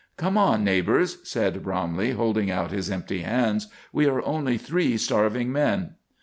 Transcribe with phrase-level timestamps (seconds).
[0.17, 3.67] "Come on, neighbors," said Bromley, holding out his empty hands.
[3.93, 5.93] "We are only three starving men."